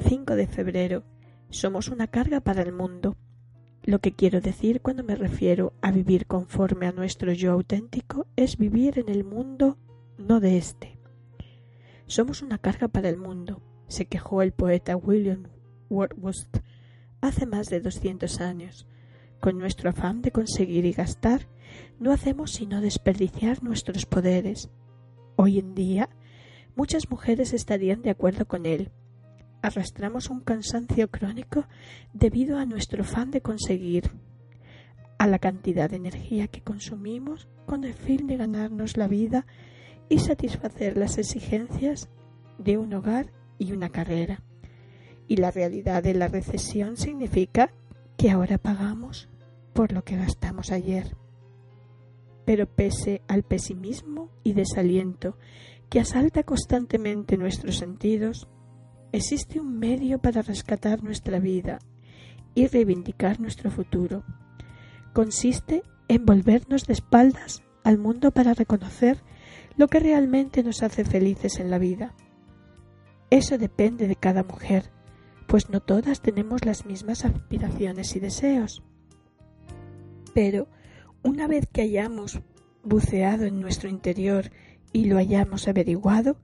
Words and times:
5 0.00 0.34
de 0.36 0.46
febrero. 0.46 1.04
Somos 1.50 1.88
una 1.88 2.08
carga 2.08 2.40
para 2.40 2.62
el 2.62 2.72
mundo. 2.72 3.16
Lo 3.82 3.98
que 4.00 4.12
quiero 4.12 4.40
decir 4.40 4.80
cuando 4.80 5.04
me 5.04 5.14
refiero 5.14 5.72
a 5.80 5.90
vivir 5.90 6.26
conforme 6.26 6.86
a 6.86 6.92
nuestro 6.92 7.32
yo 7.32 7.52
auténtico 7.52 8.26
es 8.36 8.56
vivir 8.56 8.98
en 8.98 9.08
el 9.08 9.24
mundo, 9.24 9.78
no 10.18 10.40
de 10.40 10.58
éste. 10.58 10.98
Somos 12.06 12.42
una 12.42 12.58
carga 12.58 12.88
para 12.88 13.08
el 13.08 13.16
mundo, 13.16 13.62
se 13.88 14.06
quejó 14.06 14.42
el 14.42 14.52
poeta 14.52 14.96
William 14.96 15.44
Wordsworth 15.88 16.62
hace 17.20 17.46
más 17.46 17.68
de 17.68 17.80
doscientos 17.80 18.40
años. 18.40 18.86
Con 19.40 19.58
nuestro 19.58 19.90
afán 19.90 20.20
de 20.22 20.32
conseguir 20.32 20.84
y 20.84 20.92
gastar, 20.92 21.48
no 21.98 22.12
hacemos 22.12 22.52
sino 22.52 22.80
desperdiciar 22.80 23.62
nuestros 23.62 24.06
poderes. 24.06 24.70
Hoy 25.36 25.58
en 25.58 25.74
día, 25.74 26.10
muchas 26.76 27.10
mujeres 27.10 27.52
estarían 27.52 28.02
de 28.02 28.10
acuerdo 28.10 28.46
con 28.46 28.66
él. 28.66 28.90
Arrastramos 29.62 30.30
un 30.30 30.40
cansancio 30.40 31.10
crónico 31.10 31.66
debido 32.12 32.58
a 32.58 32.64
nuestro 32.64 33.02
afán 33.02 33.30
de 33.30 33.40
conseguir, 33.40 34.10
a 35.18 35.26
la 35.26 35.38
cantidad 35.38 35.90
de 35.90 35.96
energía 35.96 36.48
que 36.48 36.62
consumimos 36.62 37.48
con 37.66 37.84
el 37.84 37.94
fin 37.94 38.26
de 38.26 38.38
ganarnos 38.38 38.96
la 38.96 39.06
vida 39.06 39.46
y 40.08 40.18
satisfacer 40.18 40.96
las 40.96 41.18
exigencias 41.18 42.08
de 42.58 42.78
un 42.78 42.94
hogar 42.94 43.32
y 43.58 43.72
una 43.72 43.90
carrera. 43.90 44.42
Y 45.28 45.36
la 45.36 45.50
realidad 45.50 46.02
de 46.02 46.14
la 46.14 46.28
recesión 46.28 46.96
significa 46.96 47.72
que 48.16 48.30
ahora 48.30 48.58
pagamos 48.58 49.28
por 49.72 49.92
lo 49.92 50.04
que 50.04 50.16
gastamos 50.16 50.72
ayer. 50.72 51.16
Pero 52.44 52.66
pese 52.66 53.22
al 53.28 53.42
pesimismo 53.44 54.30
y 54.42 54.54
desaliento 54.54 55.36
que 55.88 56.00
asalta 56.00 56.42
constantemente 56.42 57.36
nuestros 57.36 57.76
sentidos, 57.76 58.48
existe 59.12 59.60
un 59.60 59.78
medio 59.78 60.18
para 60.18 60.42
rescatar 60.42 61.02
nuestra 61.02 61.38
vida 61.38 61.78
y 62.54 62.66
reivindicar 62.66 63.40
nuestro 63.40 63.70
futuro. 63.70 64.24
Consiste 65.12 65.82
en 66.08 66.26
volvernos 66.26 66.86
de 66.86 66.92
espaldas 66.92 67.62
al 67.84 67.98
mundo 67.98 68.30
para 68.30 68.54
reconocer 68.54 69.22
lo 69.76 69.88
que 69.88 70.00
realmente 70.00 70.62
nos 70.62 70.82
hace 70.82 71.04
felices 71.04 71.60
en 71.60 71.70
la 71.70 71.78
vida. 71.78 72.14
Eso 73.30 73.58
depende 73.58 74.08
de 74.08 74.16
cada 74.16 74.42
mujer, 74.42 74.90
pues 75.46 75.70
no 75.70 75.80
todas 75.80 76.20
tenemos 76.20 76.64
las 76.64 76.84
mismas 76.84 77.24
aspiraciones 77.24 78.14
y 78.16 78.20
deseos. 78.20 78.82
Pero 80.34 80.68
una 81.22 81.46
vez 81.46 81.66
que 81.72 81.82
hayamos 81.82 82.40
buceado 82.82 83.44
en 83.44 83.60
nuestro 83.60 83.88
interior 83.88 84.50
y 84.92 85.04
lo 85.04 85.18
hayamos 85.18 85.68
averiguado, 85.68 86.36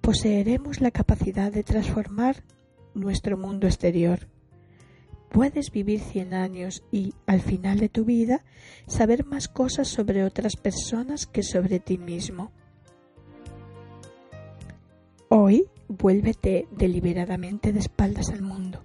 poseeremos 0.00 0.80
la 0.80 0.90
capacidad 0.90 1.52
de 1.52 1.62
transformar 1.62 2.42
nuestro 2.94 3.36
mundo 3.36 3.66
exterior. 3.66 4.28
Puedes 5.30 5.70
vivir 5.70 6.00
cien 6.00 6.34
años 6.34 6.82
y, 6.90 7.14
al 7.26 7.40
final 7.40 7.78
de 7.78 7.88
tu 7.88 8.04
vida, 8.04 8.44
saber 8.88 9.24
más 9.24 9.46
cosas 9.46 9.88
sobre 9.88 10.24
otras 10.24 10.56
personas 10.56 11.26
que 11.26 11.42
sobre 11.42 11.78
ti 11.78 11.98
mismo. 11.98 12.50
Hoy 15.28 15.68
vuélvete 15.86 16.66
deliberadamente 16.72 17.72
de 17.72 17.78
espaldas 17.78 18.30
al 18.30 18.42
mundo. 18.42 18.84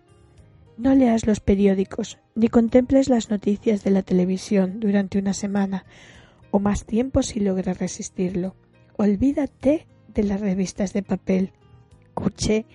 No 0.78 0.94
leas 0.94 1.26
los 1.26 1.40
periódicos 1.40 2.20
ni 2.36 2.50
contemples 2.50 3.10
las 3.10 3.30
noticias 3.30 3.84
de 3.84 3.92
la 3.92 4.04
televisión 4.04 4.80
durante 4.80 5.18
una 5.18 5.34
semana 5.34 5.86
o 6.52 6.60
más 6.60 6.86
tiempo 6.86 7.24
si 7.24 7.40
logras 7.40 7.80
resistirlo. 7.80 8.56
Olvídate 8.98 9.88
de 10.16 10.24
las 10.24 10.42
revistas 10.42 10.94
de 10.94 11.04
papel, 11.04 11.52
cuché 12.14 12.66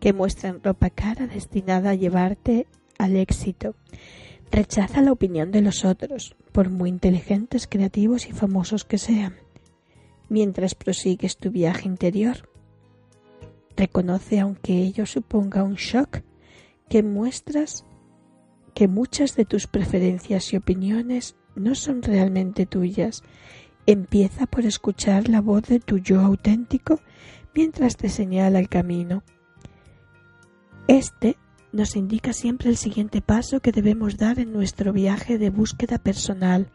que 0.00 0.12
muestran 0.12 0.62
ropa 0.62 0.90
cara 0.90 1.26
destinada 1.26 1.90
a 1.90 1.94
llevarte 1.94 2.66
al 2.98 3.16
éxito. 3.16 3.74
Rechaza 4.50 5.02
la 5.02 5.12
opinión 5.12 5.50
de 5.50 5.60
los 5.60 5.84
otros, 5.84 6.36
por 6.52 6.70
muy 6.70 6.88
inteligentes, 6.88 7.66
creativos 7.66 8.26
y 8.26 8.32
famosos 8.32 8.84
que 8.84 8.98
sean, 8.98 9.34
mientras 10.28 10.74
prosigues 10.74 11.36
tu 11.36 11.50
viaje 11.50 11.88
interior. 11.88 12.48
Reconoce, 13.76 14.38
aunque 14.38 14.74
ello 14.74 15.06
suponga 15.06 15.64
un 15.64 15.74
shock, 15.74 16.22
que 16.88 17.02
muestras 17.02 17.84
que 18.74 18.88
muchas 18.88 19.36
de 19.36 19.44
tus 19.44 19.66
preferencias 19.66 20.52
y 20.52 20.56
opiniones 20.56 21.36
no 21.54 21.74
son 21.74 22.02
realmente 22.02 22.66
tuyas. 22.66 23.22
Empieza 23.86 24.46
por 24.46 24.64
escuchar 24.64 25.28
la 25.28 25.42
voz 25.42 25.64
de 25.64 25.78
tu 25.78 25.98
yo 25.98 26.20
auténtico 26.20 27.00
mientras 27.54 27.96
te 27.98 28.08
señala 28.08 28.58
el 28.58 28.70
camino. 28.70 29.22
Este 30.88 31.36
nos 31.70 31.94
indica 31.94 32.32
siempre 32.32 32.70
el 32.70 32.78
siguiente 32.78 33.20
paso 33.20 33.60
que 33.60 33.72
debemos 33.72 34.16
dar 34.16 34.38
en 34.38 34.52
nuestro 34.52 34.94
viaje 34.94 35.36
de 35.36 35.50
búsqueda 35.50 35.98
personal. 35.98 36.70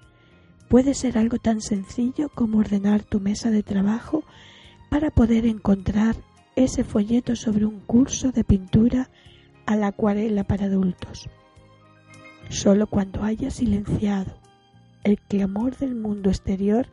Puede 0.67 0.93
ser 0.93 1.17
algo 1.17 1.37
tan 1.39 1.61
sencillo 1.61 2.29
como 2.29 2.59
ordenar 2.59 3.01
tu 3.03 3.19
mesa 3.19 3.49
de 3.49 3.63
trabajo 3.63 4.23
para 4.91 5.09
poder 5.09 5.47
encontrar 5.47 6.15
ese 6.55 6.83
folleto 6.83 7.35
sobre 7.35 7.65
un 7.65 7.79
curso 7.79 8.31
de 8.31 8.43
pintura 8.43 9.09
a 9.65 9.75
la 9.75 9.87
acuarela 9.87 10.43
para 10.43 10.65
adultos. 10.65 11.27
Solo 12.49 12.85
cuando 12.85 13.23
hayas 13.23 13.55
silenciado 13.55 14.48
el 15.03 15.19
clamor 15.19 15.77
del 15.77 15.95
mundo 15.95 16.29
exterior 16.29 16.87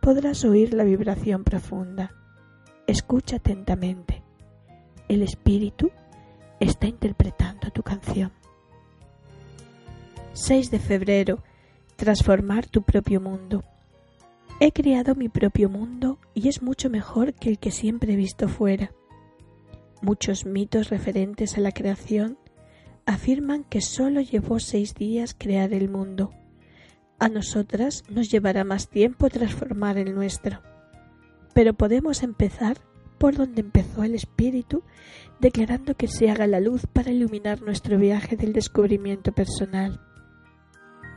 podrás 0.00 0.44
oír 0.44 0.74
la 0.74 0.84
vibración 0.84 1.44
profunda. 1.44 2.12
Escucha 2.86 3.36
atentamente. 3.36 4.22
El 5.08 5.22
espíritu 5.22 5.90
está 6.60 6.86
interpretando 6.86 7.70
tu 7.70 7.82
canción. 7.82 8.32
6 10.32 10.70
de 10.70 10.78
febrero. 10.78 11.42
Transformar 11.96 12.66
tu 12.66 12.82
propio 12.82 13.20
mundo. 13.20 13.62
He 14.60 14.72
creado 14.72 15.14
mi 15.14 15.28
propio 15.28 15.68
mundo 15.68 16.18
y 16.34 16.48
es 16.48 16.62
mucho 16.62 16.90
mejor 16.90 17.34
que 17.34 17.50
el 17.50 17.58
que 17.58 17.70
siempre 17.70 18.12
he 18.12 18.16
visto 18.16 18.48
fuera. 18.48 18.92
Muchos 20.02 20.44
mitos 20.44 20.90
referentes 20.90 21.56
a 21.56 21.60
la 21.60 21.72
creación 21.72 22.38
afirman 23.06 23.64
que 23.64 23.80
solo 23.80 24.20
llevó 24.20 24.58
seis 24.60 24.94
días 24.94 25.34
crear 25.38 25.72
el 25.72 25.88
mundo. 25.88 26.32
A 27.18 27.28
nosotras 27.28 28.04
nos 28.08 28.30
llevará 28.30 28.64
más 28.64 28.88
tiempo 28.88 29.30
transformar 29.30 29.98
el 29.98 30.14
nuestro. 30.14 30.60
Pero 31.54 31.74
podemos 31.74 32.22
empezar 32.22 32.78
por 33.18 33.36
donde 33.36 33.60
empezó 33.60 34.02
el 34.02 34.14
espíritu, 34.14 34.82
declarando 35.40 35.94
que 35.94 36.08
se 36.08 36.30
haga 36.30 36.46
la 36.46 36.60
luz 36.60 36.86
para 36.92 37.10
iluminar 37.10 37.62
nuestro 37.62 37.98
viaje 37.98 38.36
del 38.36 38.52
descubrimiento 38.52 39.32
personal. 39.32 40.00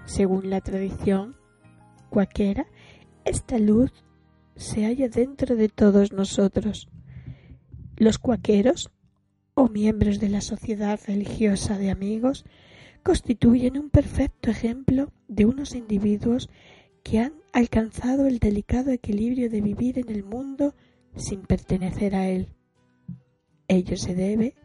Según 0.05 0.49
la 0.49 0.61
tradición 0.61 1.35
cualquiera, 2.09 2.67
esta 3.25 3.57
luz 3.59 3.91
se 4.55 4.85
halla 4.85 5.09
dentro 5.09 5.55
de 5.55 5.69
todos 5.69 6.13
nosotros. 6.13 6.87
Los 7.97 8.19
cuaqueros, 8.19 8.91
o 9.53 9.67
miembros 9.67 10.19
de 10.19 10.29
la 10.29 10.41
sociedad 10.41 10.99
religiosa 11.07 11.77
de 11.77 11.89
amigos, 11.89 12.45
constituyen 12.97 13.77
un 13.77 13.89
perfecto 13.89 14.49
ejemplo 14.49 15.11
de 15.27 15.45
unos 15.45 15.75
individuos 15.75 16.49
que 17.03 17.19
han 17.19 17.33
alcanzado 17.53 18.27
el 18.27 18.39
delicado 18.39 18.91
equilibrio 18.91 19.49
de 19.49 19.61
vivir 19.61 19.99
en 19.99 20.09
el 20.09 20.23
mundo 20.23 20.75
sin 21.15 21.41
pertenecer 21.41 22.15
a 22.15 22.27
él. 22.27 22.49
Ello 23.67 23.97
se 23.97 24.13
debe 24.13 24.55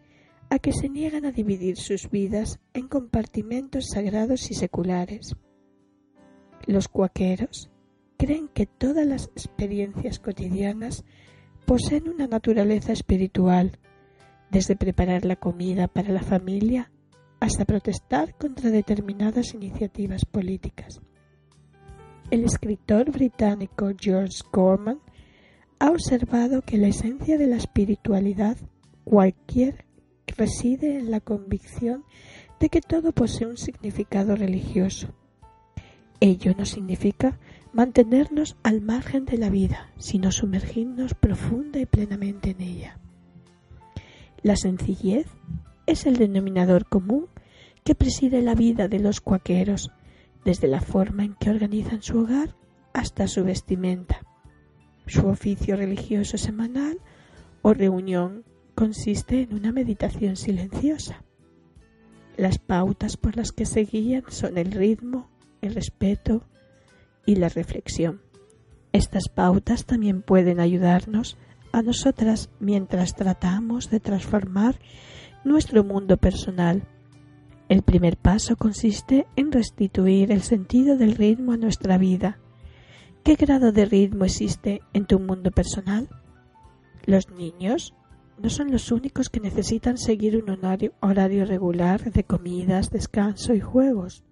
a 0.50 0.58
que 0.58 0.72
se 0.72 0.88
niegan 0.88 1.24
a 1.24 1.32
dividir 1.32 1.76
sus 1.76 2.10
vidas 2.10 2.60
en 2.74 2.88
compartimentos 2.88 3.86
sagrados 3.88 4.50
y 4.50 4.54
seculares. 4.54 5.34
Los 6.66 6.88
cuaqueros 6.88 7.70
creen 8.18 8.48
que 8.48 8.66
todas 8.66 9.06
las 9.06 9.26
experiencias 9.28 10.18
cotidianas 10.18 11.04
poseen 11.64 12.08
una 12.08 12.26
naturaleza 12.26 12.92
espiritual, 12.92 13.78
desde 14.50 14.76
preparar 14.76 15.24
la 15.24 15.36
comida 15.36 15.88
para 15.88 16.12
la 16.12 16.22
familia 16.22 16.92
hasta 17.42 17.64
protestar 17.64 18.36
contra 18.38 18.70
determinadas 18.70 19.52
iniciativas 19.52 20.24
políticas. 20.24 21.00
El 22.30 22.44
escritor 22.44 23.10
británico 23.10 23.90
George 23.98 24.44
Gorman 24.52 25.00
ha 25.80 25.90
observado 25.90 26.62
que 26.62 26.78
la 26.78 26.86
esencia 26.86 27.38
de 27.38 27.48
la 27.48 27.56
espiritualidad 27.56 28.58
cualquier 29.02 29.86
reside 30.36 30.96
en 30.96 31.10
la 31.10 31.18
convicción 31.18 32.04
de 32.60 32.68
que 32.68 32.80
todo 32.80 33.10
posee 33.10 33.48
un 33.48 33.56
significado 33.56 34.36
religioso. 34.36 35.08
Ello 36.20 36.54
no 36.56 36.64
significa 36.64 37.40
mantenernos 37.72 38.56
al 38.62 38.82
margen 38.82 39.24
de 39.24 39.38
la 39.38 39.50
vida, 39.50 39.90
sino 39.98 40.30
sumergirnos 40.30 41.14
profunda 41.14 41.80
y 41.80 41.86
plenamente 41.86 42.50
en 42.50 42.60
ella. 42.60 43.00
La 44.44 44.54
sencillez 44.54 45.26
es 45.92 46.06
el 46.06 46.16
denominador 46.16 46.86
común 46.86 47.28
que 47.84 47.94
preside 47.94 48.40
la 48.40 48.54
vida 48.54 48.88
de 48.88 48.98
los 48.98 49.20
cuaqueros, 49.20 49.90
desde 50.44 50.66
la 50.66 50.80
forma 50.80 51.24
en 51.24 51.34
que 51.34 51.50
organizan 51.50 52.02
su 52.02 52.20
hogar 52.20 52.54
hasta 52.94 53.28
su 53.28 53.44
vestimenta, 53.44 54.22
su 55.06 55.26
oficio 55.26 55.76
religioso 55.76 56.38
semanal 56.38 56.98
o 57.60 57.74
reunión 57.74 58.44
consiste 58.74 59.42
en 59.42 59.54
una 59.54 59.70
meditación 59.70 60.36
silenciosa. 60.36 61.22
Las 62.38 62.58
pautas 62.58 63.18
por 63.18 63.36
las 63.36 63.52
que 63.52 63.66
se 63.66 63.84
guían 63.84 64.24
son 64.28 64.56
el 64.56 64.72
ritmo, 64.72 65.28
el 65.60 65.74
respeto 65.74 66.46
y 67.26 67.36
la 67.36 67.50
reflexión. 67.50 68.22
Estas 68.92 69.28
pautas 69.28 69.84
también 69.84 70.22
pueden 70.22 70.58
ayudarnos 70.58 71.36
a 71.70 71.82
nosotras 71.82 72.48
mientras 72.60 73.14
tratamos 73.14 73.90
de 73.90 74.00
transformar 74.00 74.78
nuestro 75.44 75.84
mundo 75.84 76.16
personal. 76.16 76.86
El 77.68 77.82
primer 77.82 78.16
paso 78.16 78.56
consiste 78.56 79.26
en 79.36 79.50
restituir 79.50 80.30
el 80.30 80.42
sentido 80.42 80.96
del 80.96 81.14
ritmo 81.14 81.52
a 81.52 81.56
nuestra 81.56 81.98
vida. 81.98 82.38
¿Qué 83.24 83.34
grado 83.34 83.72
de 83.72 83.84
ritmo 83.84 84.24
existe 84.24 84.82
en 84.92 85.06
tu 85.06 85.18
mundo 85.18 85.50
personal? 85.50 86.08
Los 87.04 87.30
niños 87.30 87.94
no 88.38 88.50
son 88.50 88.70
los 88.70 88.90
únicos 88.90 89.28
que 89.28 89.40
necesitan 89.40 89.98
seguir 89.98 90.36
un 90.36 90.50
horario, 91.00 91.44
regular 91.44 92.12
de 92.12 92.24
comidas, 92.24 92.90
descanso 92.90 93.54
y 93.54 93.60
juegos. 93.60 94.24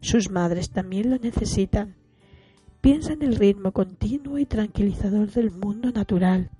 Sus 0.00 0.30
madres 0.30 0.70
también 0.70 1.10
lo 1.10 1.18
necesitan. 1.18 1.96
Piensa 2.80 3.12
en 3.12 3.22
el 3.22 3.36
ritmo 3.36 3.72
continuo 3.72 4.38
y 4.38 4.46
tranquilizador 4.46 5.30
del 5.30 5.50
mundo 5.50 5.90
natural, 5.90 6.50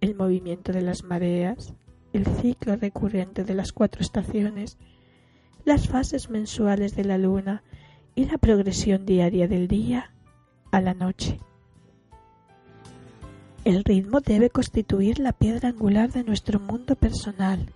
el 0.00 0.14
movimiento 0.14 0.72
de 0.72 0.82
las 0.82 1.02
mareas, 1.02 1.74
el 2.12 2.26
ciclo 2.26 2.76
recurrente 2.76 3.44
de 3.44 3.54
las 3.54 3.72
cuatro 3.72 4.02
estaciones, 4.02 4.78
las 5.64 5.88
fases 5.88 6.30
mensuales 6.30 6.96
de 6.96 7.04
la 7.04 7.18
luna 7.18 7.62
y 8.14 8.24
la 8.26 8.38
progresión 8.38 9.06
diaria 9.06 9.46
del 9.48 9.68
día 9.68 10.12
a 10.70 10.80
la 10.80 10.94
noche. 10.94 11.38
El 13.64 13.84
ritmo 13.84 14.20
debe 14.20 14.50
constituir 14.50 15.18
la 15.18 15.32
piedra 15.32 15.68
angular 15.68 16.10
de 16.10 16.24
nuestro 16.24 16.58
mundo 16.58 16.96
personal. 16.96 17.72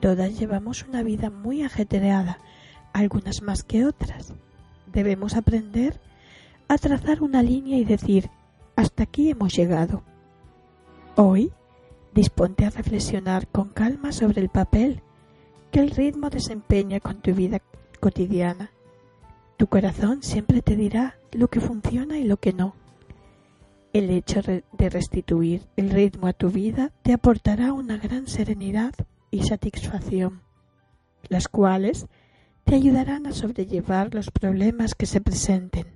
Todas 0.00 0.38
llevamos 0.38 0.84
una 0.86 1.02
vida 1.02 1.30
muy 1.30 1.62
ajetreada, 1.62 2.38
algunas 2.92 3.40
más 3.40 3.62
que 3.62 3.86
otras. 3.86 4.34
Debemos 4.92 5.36
aprender 5.36 5.98
a 6.68 6.76
trazar 6.76 7.22
una 7.22 7.42
línea 7.42 7.78
y 7.78 7.84
decir, 7.84 8.30
hasta 8.76 9.04
aquí 9.04 9.30
hemos 9.30 9.54
llegado. 9.54 10.02
Hoy, 11.16 11.50
disponte 12.16 12.64
a 12.64 12.70
reflexionar 12.70 13.46
con 13.46 13.68
calma 13.68 14.10
sobre 14.10 14.40
el 14.40 14.48
papel 14.48 15.02
que 15.70 15.80
el 15.80 15.90
ritmo 15.90 16.30
desempeña 16.30 16.98
con 16.98 17.20
tu 17.20 17.34
vida 17.34 17.60
cotidiana. 18.00 18.70
Tu 19.58 19.66
corazón 19.66 20.22
siempre 20.22 20.62
te 20.62 20.76
dirá 20.76 21.18
lo 21.30 21.48
que 21.48 21.60
funciona 21.60 22.18
y 22.18 22.24
lo 22.24 22.38
que 22.38 22.54
no. 22.54 22.74
El 23.92 24.08
hecho 24.08 24.40
de 24.40 24.88
restituir 24.88 25.66
el 25.76 25.90
ritmo 25.90 26.26
a 26.26 26.32
tu 26.32 26.48
vida 26.48 26.90
te 27.02 27.12
aportará 27.12 27.74
una 27.74 27.98
gran 27.98 28.26
serenidad 28.26 28.94
y 29.30 29.42
satisfacción, 29.42 30.40
las 31.28 31.48
cuales 31.48 32.06
te 32.64 32.76
ayudarán 32.76 33.26
a 33.26 33.32
sobrellevar 33.32 34.14
los 34.14 34.30
problemas 34.30 34.94
que 34.94 35.04
se 35.04 35.20
presenten. 35.20 35.95